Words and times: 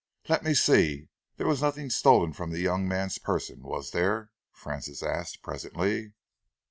"Let 0.27 0.43
me 0.43 0.55
see, 0.55 1.09
there 1.37 1.45
was 1.45 1.61
nothing 1.61 1.91
stolen 1.91 2.33
from 2.33 2.49
the 2.49 2.59
young 2.59 2.87
man's 2.87 3.19
person, 3.19 3.61
was 3.61 3.91
there?" 3.91 4.31
Francis 4.51 5.03
asked 5.03 5.43
presently. 5.43 6.13